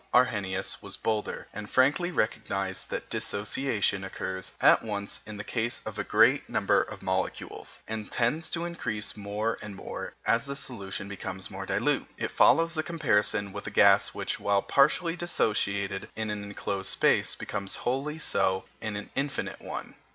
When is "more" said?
9.15-9.59, 9.75-10.15, 11.51-11.67